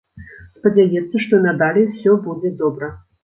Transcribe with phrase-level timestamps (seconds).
[0.59, 2.93] Спадзяецца, што і надалей ўсё будзе добра.